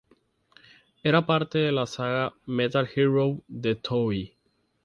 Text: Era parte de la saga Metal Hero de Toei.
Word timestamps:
Era 1.03 1.27
parte 1.27 1.59
de 1.59 1.71
la 1.71 1.85
saga 1.85 2.33
Metal 2.47 2.89
Hero 2.95 3.37
de 3.47 3.75
Toei. 3.75 4.35